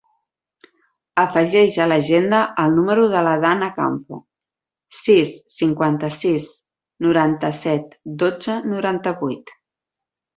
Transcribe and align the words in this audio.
Afegeix 1.23 1.75
a 1.83 1.85
l'agenda 1.89 2.37
el 2.63 2.71
número 2.77 3.03
de 3.11 3.19
la 3.27 3.33
Danna 3.43 3.67
Campo: 3.77 4.19
sis, 5.01 5.35
cinquanta-sis, 5.59 6.47
noranta-set, 7.09 7.93
dotze, 8.25 8.57
noranta-vuit. 8.77 9.53